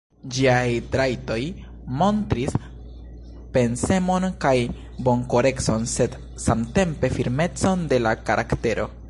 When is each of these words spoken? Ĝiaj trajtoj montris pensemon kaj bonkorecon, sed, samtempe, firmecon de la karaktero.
Ĝiaj 0.35 0.69
trajtoj 0.93 1.37
montris 1.99 2.55
pensemon 3.57 4.25
kaj 4.47 4.55
bonkorecon, 5.09 5.87
sed, 5.95 6.17
samtempe, 6.47 7.13
firmecon 7.21 7.87
de 7.95 8.01
la 8.09 8.17
karaktero. 8.33 8.91